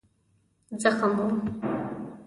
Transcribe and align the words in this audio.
زخم 0.81 1.13
و. 1.19 1.27